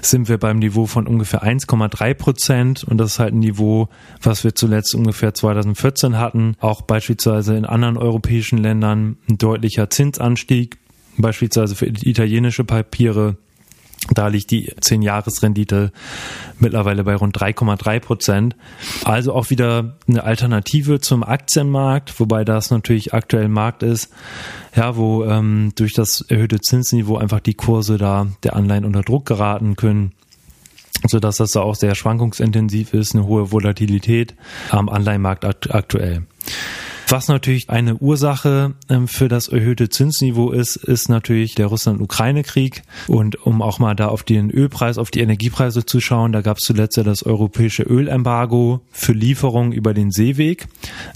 sind 0.00 0.28
wir 0.28 0.38
beim 0.38 0.58
Niveau 0.58 0.86
von 0.86 1.06
ungefähr 1.06 1.42
1,3 1.42 2.14
Prozent 2.14 2.84
und 2.84 2.98
das 2.98 3.12
ist 3.12 3.18
halt 3.18 3.34
ein 3.34 3.40
Niveau, 3.40 3.88
was 4.22 4.44
wir 4.44 4.54
zuletzt 4.54 4.94
ungefähr 4.94 5.34
2014 5.34 6.16
hatten. 6.16 6.56
Auch 6.60 6.80
beispielsweise 6.80 7.56
in 7.56 7.66
anderen 7.66 7.98
europäischen 7.98 8.58
Ländern 8.58 9.18
ein 9.28 9.38
deutlicher 9.38 9.90
Zinsanstieg, 9.90 10.78
beispielsweise 11.18 11.76
für 11.76 11.86
italienische 11.86 12.64
Papiere 12.64 13.36
da 14.12 14.28
liegt 14.28 14.50
die 14.50 14.72
10-Jahres-Rendite 14.72 15.92
mittlerweile 16.58 17.04
bei 17.04 17.14
rund 17.16 17.36
3,3 17.36 18.00
Prozent. 18.00 18.56
Also 19.04 19.32
auch 19.32 19.50
wieder 19.50 19.96
eine 20.08 20.24
Alternative 20.24 21.00
zum 21.00 21.22
Aktienmarkt, 21.22 22.18
wobei 22.20 22.44
das 22.44 22.70
natürlich 22.70 23.14
aktuell 23.14 23.48
Markt 23.48 23.82
ist, 23.82 24.12
ja, 24.74 24.96
wo 24.96 25.24
ähm, 25.24 25.72
durch 25.74 25.92
das 25.92 26.20
erhöhte 26.28 26.60
Zinsniveau 26.60 27.16
einfach 27.16 27.40
die 27.40 27.54
Kurse 27.54 27.98
da 27.98 28.28
der 28.42 28.54
Anleihen 28.54 28.84
unter 28.84 29.02
Druck 29.02 29.26
geraten 29.26 29.76
können 29.76 30.12
so 31.08 31.20
dass 31.20 31.36
das 31.36 31.52
da 31.52 31.60
auch 31.60 31.74
sehr 31.74 31.94
schwankungsintensiv 31.94 32.94
ist, 32.94 33.14
eine 33.14 33.26
hohe 33.26 33.52
Volatilität 33.52 34.34
am 34.70 34.88
Anleihenmarkt 34.88 35.44
aktuell. 35.44 36.22
Was 37.08 37.28
natürlich 37.28 37.70
eine 37.70 37.94
Ursache 37.98 38.74
ähm, 38.88 39.06
für 39.06 39.28
das 39.28 39.46
erhöhte 39.46 39.88
Zinsniveau 39.88 40.50
ist, 40.50 40.74
ist 40.74 41.08
natürlich 41.08 41.54
der 41.54 41.68
Russland-Ukraine-Krieg. 41.68 42.82
Und 43.06 43.46
um 43.46 43.62
auch 43.62 43.78
mal 43.78 43.94
da 43.94 44.08
auf 44.08 44.24
den 44.24 44.50
Ölpreis, 44.50 44.98
auf 44.98 45.12
die 45.12 45.20
Energiepreise 45.20 45.86
zu 45.86 46.00
schauen, 46.00 46.32
da 46.32 46.40
gab 46.40 46.56
es 46.56 46.64
zuletzt 46.64 46.96
ja 46.96 47.04
das 47.04 47.22
europäische 47.22 47.84
Ölembargo 47.84 48.80
für 48.90 49.12
Lieferungen 49.12 49.70
über 49.70 49.94
den 49.94 50.10
Seeweg, 50.10 50.66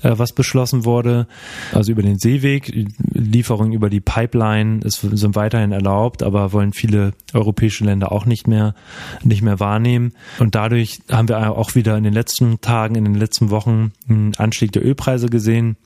äh, 0.03 0.13
was 0.17 0.33
beschlossen 0.33 0.85
wurde. 0.85 1.27
Also 1.73 1.91
über 1.91 2.03
den 2.03 2.21
Seeweg, 2.21 2.73
Lieferungen 3.13 3.73
über 3.73 3.91
die 3.91 4.01
Pipeline 4.01 4.83
ist, 4.85 5.01
sind 5.01 5.35
weiterhin 5.35 5.73
erlaubt, 5.73 6.23
aber 6.23 6.53
wollen 6.53 6.73
viele 6.73 7.15
europäische 7.35 7.85
Länder 7.85 8.13
auch 8.13 8.27
nicht 8.27 8.47
mehr, 8.47 8.77
nicht 9.25 9.43
mehr 9.43 9.59
wahrnehmen. 9.59 10.13
Und 10.39 10.55
dadurch 10.55 11.01
haben 11.11 11.29
wir 11.29 11.57
auch 11.57 11.75
wieder 11.75 11.97
in 11.97 12.05
den 12.05 12.15
letzten 12.15 12.61
Tagen, 12.61 12.95
in 12.95 13.05
den 13.05 13.17
letzten 13.17 13.51
Wochen 13.51 13.91
einen 14.09 14.37
Anstieg 14.37 14.71
der 14.71 14.85
Ölpreise 14.85 15.29
gesehen 15.29 15.77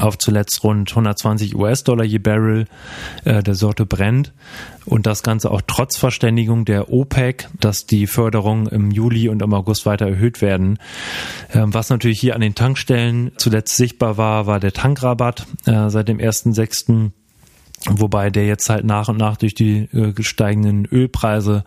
auf 0.00 0.18
zuletzt 0.18 0.62
rund 0.64 0.90
120 0.90 1.54
US-Dollar 1.54 2.04
je 2.04 2.18
Barrel 2.18 2.66
äh, 3.24 3.42
der 3.42 3.54
Sorte 3.54 3.86
brennt. 3.86 4.32
Und 4.84 5.06
das 5.06 5.22
Ganze 5.22 5.50
auch 5.50 5.60
trotz 5.66 5.96
Verständigung 5.96 6.64
der 6.64 6.90
OPEC, 6.90 7.48
dass 7.60 7.86
die 7.86 8.06
Förderung 8.06 8.68
im 8.68 8.90
Juli 8.90 9.28
und 9.28 9.42
im 9.42 9.52
August 9.52 9.84
weiter 9.84 10.06
erhöht 10.06 10.40
werden. 10.40 10.78
Ähm, 11.52 11.74
was 11.74 11.90
natürlich 11.90 12.20
hier 12.20 12.34
an 12.34 12.40
den 12.40 12.54
Tankstellen 12.54 13.32
zuletzt 13.36 13.76
sichtbar 13.76 14.16
war, 14.16 14.46
war 14.46 14.60
der 14.60 14.72
Tankrabatt 14.72 15.46
äh, 15.66 15.90
seit 15.90 16.08
dem 16.08 16.18
1.6 16.18 17.10
Wobei 17.86 18.30
der 18.30 18.46
jetzt 18.46 18.68
halt 18.68 18.84
nach 18.84 19.08
und 19.08 19.18
nach 19.18 19.36
durch 19.36 19.54
die 19.54 19.88
äh, 19.92 20.12
gesteigenden 20.12 20.84
Ölpreise 20.84 21.64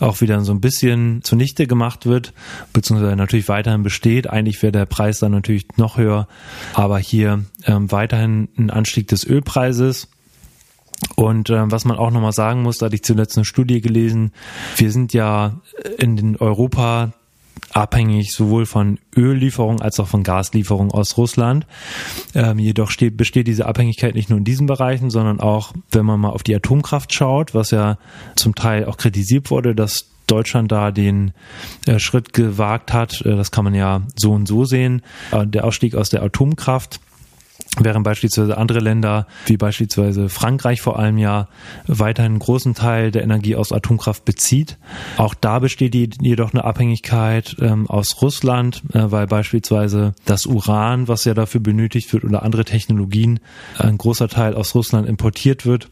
auch 0.00 0.20
wieder 0.22 0.40
so 0.40 0.52
ein 0.52 0.62
bisschen 0.62 1.22
zunichte 1.22 1.66
gemacht 1.66 2.06
wird, 2.06 2.32
beziehungsweise 2.72 3.16
natürlich 3.16 3.48
weiterhin 3.48 3.82
besteht. 3.82 4.30
Eigentlich 4.30 4.62
wäre 4.62 4.72
der 4.72 4.86
Preis 4.86 5.18
dann 5.18 5.32
natürlich 5.32 5.66
noch 5.76 5.98
höher, 5.98 6.26
aber 6.72 6.98
hier 6.98 7.44
ähm, 7.66 7.92
weiterhin 7.92 8.48
ein 8.56 8.70
Anstieg 8.70 9.08
des 9.08 9.26
Ölpreises. 9.26 10.08
Und 11.16 11.50
ähm, 11.50 11.70
was 11.70 11.84
man 11.84 11.98
auch 11.98 12.10
nochmal 12.10 12.32
sagen 12.32 12.62
muss, 12.62 12.78
da 12.78 12.86
hatte 12.86 12.94
ich 12.94 13.04
zuletzt 13.04 13.36
eine 13.36 13.44
Studie 13.44 13.80
gelesen, 13.80 14.32
wir 14.76 14.90
sind 14.90 15.12
ja 15.12 15.60
in 15.98 16.36
Europa 16.36 17.12
abhängig 17.72 18.32
sowohl 18.32 18.66
von 18.66 18.98
Öllieferungen 19.16 19.80
als 19.80 19.98
auch 20.00 20.08
von 20.08 20.22
Gaslieferungen 20.22 20.92
aus 20.92 21.16
Russland. 21.16 21.66
Ähm, 22.34 22.58
jedoch 22.58 22.90
steht, 22.90 23.16
besteht 23.16 23.46
diese 23.46 23.66
Abhängigkeit 23.66 24.14
nicht 24.14 24.30
nur 24.30 24.38
in 24.38 24.44
diesen 24.44 24.66
Bereichen, 24.66 25.10
sondern 25.10 25.40
auch, 25.40 25.72
wenn 25.90 26.06
man 26.06 26.20
mal 26.20 26.30
auf 26.30 26.42
die 26.42 26.54
Atomkraft 26.54 27.12
schaut, 27.12 27.54
was 27.54 27.70
ja 27.70 27.98
zum 28.36 28.54
Teil 28.54 28.86
auch 28.86 28.96
kritisiert 28.96 29.50
wurde, 29.50 29.74
dass 29.74 30.08
Deutschland 30.26 30.72
da 30.72 30.90
den 30.90 31.32
äh, 31.86 31.98
Schritt 31.98 32.32
gewagt 32.32 32.92
hat. 32.92 33.20
Äh, 33.22 33.36
das 33.36 33.50
kann 33.50 33.64
man 33.64 33.74
ja 33.74 34.02
so 34.16 34.32
und 34.32 34.46
so 34.46 34.64
sehen. 34.64 35.02
Äh, 35.30 35.46
der 35.46 35.64
Ausstieg 35.64 35.94
aus 35.94 36.10
der 36.10 36.22
Atomkraft 36.22 37.00
während 37.78 38.04
beispielsweise 38.04 38.58
andere 38.58 38.80
Länder, 38.80 39.26
wie 39.46 39.56
beispielsweise 39.56 40.28
Frankreich 40.28 40.82
vor 40.82 40.98
allem 40.98 41.18
ja, 41.18 41.48
weiterhin 41.86 42.32
einen 42.32 42.38
großen 42.38 42.74
Teil 42.74 43.10
der 43.10 43.22
Energie 43.22 43.56
aus 43.56 43.72
Atomkraft 43.72 44.24
bezieht. 44.24 44.78
Auch 45.16 45.34
da 45.34 45.58
besteht 45.58 45.94
jedoch 45.94 46.52
eine 46.52 46.64
Abhängigkeit 46.64 47.56
ähm, 47.60 47.88
aus 47.88 48.20
Russland, 48.20 48.82
äh, 48.92 49.10
weil 49.10 49.26
beispielsweise 49.26 50.14
das 50.24 50.46
Uran, 50.46 51.08
was 51.08 51.24
ja 51.24 51.34
dafür 51.34 51.60
benötigt 51.60 52.12
wird, 52.12 52.24
oder 52.24 52.42
andere 52.42 52.64
Technologien, 52.64 53.40
ein 53.78 53.96
großer 53.96 54.28
Teil 54.28 54.54
aus 54.54 54.74
Russland 54.74 55.08
importiert 55.08 55.64
wird 55.64 55.88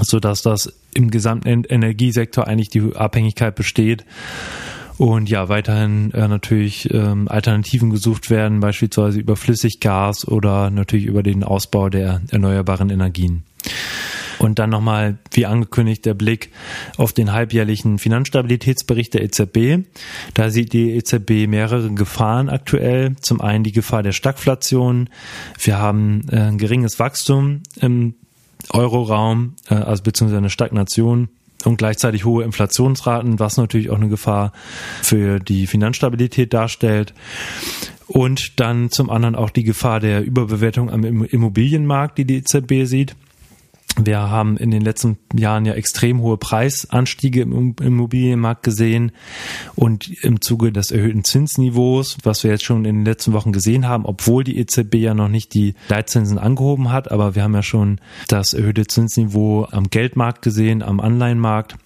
so 0.00 0.20
dass 0.20 0.42
das 0.42 0.72
im 0.94 1.10
gesamten 1.10 1.64
Energiesektor 1.64 2.46
eigentlich 2.46 2.68
die 2.68 2.94
Abhängigkeit 2.96 3.54
besteht 3.54 4.04
und 4.98 5.28
ja, 5.28 5.48
weiterhin 5.48 6.12
äh, 6.12 6.26
natürlich 6.28 6.92
ähm, 6.92 7.28
Alternativen 7.28 7.90
gesucht 7.90 8.30
werden, 8.30 8.60
beispielsweise 8.60 9.20
über 9.20 9.36
Flüssiggas 9.36 10.26
oder 10.26 10.70
natürlich 10.70 11.06
über 11.06 11.22
den 11.22 11.44
Ausbau 11.44 11.88
der 11.88 12.22
erneuerbaren 12.30 12.90
Energien. 12.90 13.42
Und 14.38 14.58
dann 14.58 14.70
nochmal, 14.70 15.18
wie 15.32 15.46
angekündigt, 15.46 16.04
der 16.04 16.14
Blick 16.14 16.50
auf 16.98 17.12
den 17.12 17.32
halbjährlichen 17.32 17.98
Finanzstabilitätsbericht 17.98 19.14
der 19.14 19.22
EZB. 19.22 19.86
Da 20.34 20.50
sieht 20.50 20.72
die 20.72 20.92
EZB 20.92 21.48
mehrere 21.48 21.90
Gefahren 21.92 22.48
aktuell. 22.48 23.16
Zum 23.20 23.40
einen 23.40 23.64
die 23.64 23.72
Gefahr 23.72 24.02
der 24.02 24.12
Stagflation. 24.12 25.08
Wir 25.58 25.78
haben 25.78 26.26
äh, 26.30 26.36
ein 26.36 26.58
geringes 26.58 26.98
Wachstum 26.98 27.62
im 27.80 28.14
Euroraum, 28.70 29.54
äh, 29.70 29.74
also 29.74 30.02
beziehungsweise 30.02 30.38
eine 30.38 30.50
Stagnation 30.50 31.28
und 31.66 31.76
gleichzeitig 31.76 32.24
hohe 32.24 32.44
Inflationsraten, 32.44 33.38
was 33.38 33.56
natürlich 33.56 33.90
auch 33.90 33.96
eine 33.96 34.08
Gefahr 34.08 34.52
für 35.02 35.40
die 35.40 35.66
Finanzstabilität 35.66 36.54
darstellt. 36.54 37.12
Und 38.06 38.60
dann 38.60 38.90
zum 38.90 39.10
anderen 39.10 39.34
auch 39.34 39.50
die 39.50 39.64
Gefahr 39.64 39.98
der 39.98 40.22
Überbewertung 40.22 40.90
am 40.90 41.24
Immobilienmarkt, 41.24 42.18
die 42.18 42.24
die 42.24 42.36
EZB 42.36 42.84
sieht. 42.84 43.16
Wir 43.98 44.18
haben 44.18 44.58
in 44.58 44.70
den 44.70 44.82
letzten 44.82 45.18
Jahren 45.34 45.64
ja 45.64 45.72
extrem 45.72 46.20
hohe 46.20 46.36
Preisanstiege 46.36 47.42
im 47.42 47.74
Immobilienmarkt 47.80 48.62
gesehen 48.62 49.12
und 49.74 50.10
im 50.22 50.42
Zuge 50.42 50.70
des 50.70 50.90
erhöhten 50.90 51.24
Zinsniveaus, 51.24 52.18
was 52.22 52.44
wir 52.44 52.50
jetzt 52.50 52.64
schon 52.64 52.84
in 52.84 52.96
den 52.96 53.04
letzten 53.06 53.32
Wochen 53.32 53.52
gesehen 53.52 53.88
haben, 53.88 54.04
obwohl 54.04 54.44
die 54.44 54.58
EZB 54.58 54.96
ja 54.96 55.14
noch 55.14 55.28
nicht 55.28 55.54
die 55.54 55.74
Leitzinsen 55.88 56.38
angehoben 56.38 56.92
hat, 56.92 57.10
aber 57.10 57.34
wir 57.34 57.42
haben 57.42 57.54
ja 57.54 57.62
schon 57.62 58.00
das 58.28 58.52
erhöhte 58.52 58.86
Zinsniveau 58.86 59.66
am 59.70 59.88
Geldmarkt 59.88 60.42
gesehen, 60.42 60.82
am 60.82 61.00
Anleihenmarkt. 61.00 61.76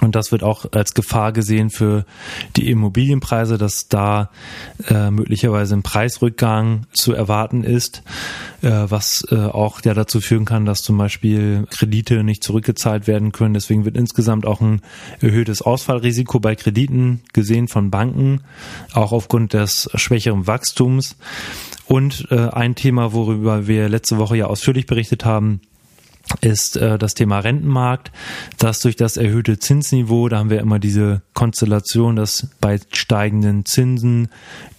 Und 0.00 0.14
das 0.14 0.30
wird 0.32 0.42
auch 0.42 0.66
als 0.72 0.94
Gefahr 0.94 1.32
gesehen 1.32 1.70
für 1.70 2.04
die 2.56 2.70
Immobilienpreise, 2.70 3.58
dass 3.58 3.88
da 3.88 4.30
äh, 4.88 5.10
möglicherweise 5.10 5.74
ein 5.74 5.82
Preisrückgang 5.82 6.86
zu 6.92 7.12
erwarten 7.12 7.64
ist, 7.64 8.02
äh, 8.62 8.70
was 8.70 9.26
äh, 9.30 9.36
auch 9.36 9.80
ja 9.84 9.94
dazu 9.94 10.20
führen 10.20 10.44
kann, 10.44 10.64
dass 10.64 10.82
zum 10.82 10.98
Beispiel 10.98 11.66
Kredite 11.70 12.22
nicht 12.22 12.44
zurückgezahlt 12.44 13.06
werden 13.06 13.32
können. 13.32 13.54
Deswegen 13.54 13.84
wird 13.84 13.96
insgesamt 13.96 14.46
auch 14.46 14.60
ein 14.60 14.82
erhöhtes 15.20 15.62
Ausfallrisiko 15.62 16.38
bei 16.38 16.54
Krediten 16.54 17.20
gesehen 17.32 17.68
von 17.68 17.90
Banken, 17.90 18.42
auch 18.92 19.12
aufgrund 19.12 19.52
des 19.52 19.90
schwächeren 19.94 20.46
Wachstums. 20.46 21.16
Und 21.86 22.28
äh, 22.30 22.48
ein 22.50 22.74
Thema, 22.74 23.12
worüber 23.14 23.66
wir 23.66 23.88
letzte 23.88 24.18
Woche 24.18 24.36
ja 24.36 24.46
ausführlich 24.46 24.86
berichtet 24.86 25.24
haben, 25.24 25.60
ist 26.40 26.76
äh, 26.76 26.98
das 26.98 27.14
Thema 27.14 27.40
Rentenmarkt, 27.40 28.12
dass 28.58 28.80
durch 28.80 28.96
das 28.96 29.16
erhöhte 29.16 29.58
Zinsniveau, 29.58 30.28
da 30.28 30.38
haben 30.38 30.50
wir 30.50 30.60
immer 30.60 30.78
diese 30.78 31.22
Konstellation, 31.34 32.16
dass 32.16 32.48
bei 32.60 32.78
steigenden 32.92 33.64
Zinsen 33.64 34.28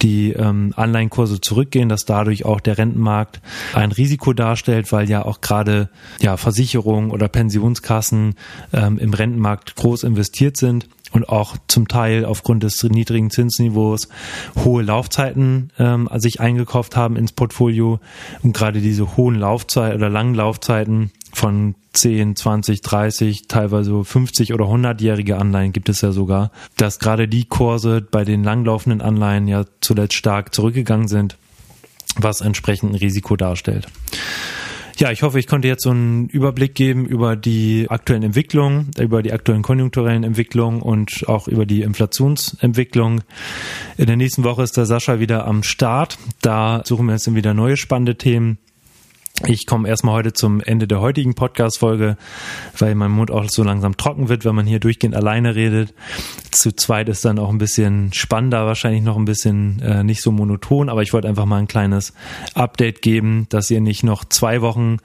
die 0.02 0.32
ähm, 0.34 0.74
Anleihenkurse 0.76 1.42
zurückgehen, 1.42 1.90
dass 1.90 2.06
dadurch 2.06 2.46
auch 2.46 2.60
der 2.60 2.78
Rentenmarkt 2.78 3.42
ein 3.74 3.92
Risiko 3.92 4.34
darstellt, 4.34 4.92
weil 4.92 5.10
ja 5.10 5.26
auch 5.26 5.42
gerade 5.42 5.90
ja 6.22 6.38
Versicherungen 6.38 7.12
oder 7.12 7.28
Pensionskassen 7.28 8.36
ähm, 8.74 8.98
im 8.98 9.14
Rentenmarkt 9.14 9.76
groß 9.76 10.04
investiert 10.04 10.58
sind 10.58 10.88
und 11.12 11.30
auch 11.30 11.58
zum 11.68 11.88
Teil 11.88 12.26
aufgrund 12.26 12.64
des 12.64 12.84
niedrigen 12.84 13.32
Zinsniveaus 13.32 14.10
hohe 14.64 14.84
Laufzeiten 14.84 15.72
ähm, 15.80 16.10
sich 16.18 16.40
eingekauft 16.40 16.96
haben 16.96 17.16
ins 17.16 17.32
Portfolio 17.32 18.00
und 18.44 18.54
gerade 18.54 18.82
diese 18.82 19.18
hohen 19.18 19.36
Laufzeiten 19.36 19.98
oder 19.98 20.10
langen 20.10 20.36
Laufzeiten 20.36 21.12
von 21.34 21.76
10, 21.94 22.36
20, 22.36 22.82
30, 22.82 23.48
teilweise 23.48 24.04
50 24.04 24.54
oder 24.54 24.66
100-jährige 24.66 25.38
Anleihen 25.38 25.74
gibt 25.74 25.90
es 25.90 26.02
ja 26.02 26.12
sogar, 26.12 26.52
dass 26.78 27.00
gerade 27.00 27.28
die 27.28 27.46
Kurse 27.46 28.02
bei 28.02 28.24
den 28.24 28.44
langlaufenden 28.44 29.02
Anleihen 29.02 29.48
ja 29.48 29.66
zuletzt 29.82 30.16
stark 30.16 30.54
zurückgegangen 30.54 31.08
sind, 31.08 31.38
was 32.16 32.42
entsprechend 32.42 32.92
ein 32.92 32.96
Risiko 32.96 33.36
darstellt. 33.36 33.88
Ja, 35.00 35.12
ich 35.12 35.24
hoffe, 35.24 35.40
ich 35.40 35.48
konnte 35.48 35.70
jetzt 35.70 35.84
so 35.84 35.92
einen 35.92 36.28
Überblick 36.28 36.76
geben 36.76 37.06
über 37.06 37.38
die 37.38 37.88
aktuellen 37.90 38.24
Entwicklungen, 38.24 38.92
über 39.00 39.24
die 39.24 39.32
aktuellen 39.32 39.62
konjunkturellen 39.62 40.26
Entwicklungen 40.26 40.82
und 40.82 41.24
auch 41.28 41.48
über 41.48 41.66
die 41.66 41.84
Inflationsentwicklung. 41.84 43.22
In 43.96 44.08
der 44.08 44.18
nächsten 44.18 44.44
Woche 44.44 44.64
ist 44.64 44.76
der 44.76 44.86
Sascha 44.86 45.22
wieder 45.22 45.48
am 45.48 45.64
Start. 45.64 46.18
Da 46.42 46.82
suchen 46.84 47.06
wir 47.06 47.14
jetzt 47.14 47.34
wieder 47.34 47.54
neue 47.54 47.78
spannende 47.78 48.18
Themen. 48.18 48.58
Ich 49.48 49.66
komme 49.66 49.88
erstmal 49.88 50.16
heute 50.16 50.34
zum 50.34 50.60
Ende 50.60 50.86
der 50.86 51.00
heutigen 51.00 51.34
Podcast-Folge, 51.34 52.18
weil 52.78 52.94
mein 52.96 53.12
Mund 53.12 53.32
auch 53.32 53.46
so 53.50 53.64
langsam 53.64 53.96
trocken 53.96 54.28
wird, 54.28 54.44
wenn 54.44 54.54
man 54.54 54.66
hier 54.66 54.80
durchgehend 54.80 55.16
alleine 55.16 55.56
redet. 55.56 55.94
Zu 56.52 56.76
zweit 56.76 57.08
ist 57.08 57.24
dann 57.24 57.40
auch 57.40 57.50
ein 57.50 57.58
bisschen 57.58 58.12
spannender, 58.12 58.66
wahrscheinlich 58.66 59.02
noch 59.02 59.16
ein 59.16 59.26
bisschen 59.26 59.82
äh, 59.82 60.04
nicht 60.04 60.22
so 60.22 60.32
monoton, 60.32 60.90
aber 60.90 61.04
ich 61.04 61.14
wollte 61.14 61.30
einfach 61.30 61.46
mal 61.46 61.58
ein 61.58 61.68
kleines 61.68 62.14
Update 62.54 63.02
geben, 63.02 63.48
dass 63.50 63.72
ihr 63.72 63.80
nicht 63.80 64.04
noch 64.04 64.26
zwei 64.26 64.62
Wochen 64.62 64.98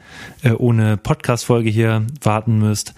äh, 0.43 0.51
ohne 0.51 0.97
Podcast-Folge 0.97 1.71
hier 1.71 2.05
warten 2.21 2.59
müsst. 2.59 2.93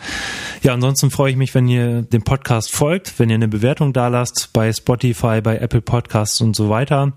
Ja, 0.63 0.73
ansonsten 0.73 1.11
freue 1.11 1.33
ich 1.33 1.37
mich, 1.37 1.55
wenn 1.55 1.69
ihr 1.69 2.03
dem 2.03 2.23
Podcast 2.23 2.75
folgt, 2.75 3.19
wenn 3.19 3.29
ihr 3.29 3.35
eine 3.35 3.49
Bewertung 3.49 3.93
da 3.93 4.09
lasst 4.09 4.51
bei 4.55 4.73
Spotify, 4.73 5.41
bei 5.43 5.59
Apple 5.59 5.83
Podcasts 5.83 6.41
und 6.41 6.57
so 6.57 6.71
weiter. 6.71 7.13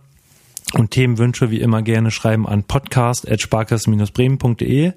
Und 0.73 0.91
Themenwünsche 0.91 1.51
wie 1.51 1.59
immer 1.59 1.81
gerne 1.81 2.11
schreiben 2.11 2.47
an 2.47 2.63
podcast.sparkassen-bremen.de. 2.63 4.93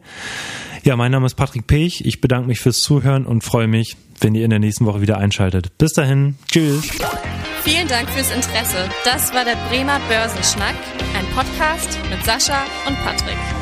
Ja, 0.84 0.96
mein 0.96 1.12
Name 1.12 1.26
ist 1.26 1.34
Patrick 1.34 1.66
Pech. 1.66 2.04
Ich 2.04 2.20
bedanke 2.20 2.48
mich 2.48 2.60
fürs 2.60 2.82
Zuhören 2.82 3.24
und 3.24 3.42
freue 3.42 3.68
mich, 3.68 3.96
wenn 4.20 4.34
ihr 4.34 4.44
in 4.44 4.50
der 4.50 4.58
nächsten 4.58 4.84
Woche 4.84 5.00
wieder 5.00 5.16
einschaltet. 5.18 5.78
Bis 5.78 5.92
dahin. 5.92 6.36
Tschüss. 6.50 6.90
Vielen 7.62 7.86
Dank 7.86 8.10
fürs 8.10 8.34
Interesse. 8.34 8.88
Das 9.04 9.32
war 9.32 9.44
der 9.44 9.56
Bremer 9.68 10.00
Börsenschnack, 10.08 10.74
ein 11.16 11.24
Podcast 11.34 11.96
mit 12.10 12.24
Sascha 12.24 12.64
und 12.88 12.96
Patrick. 13.04 13.61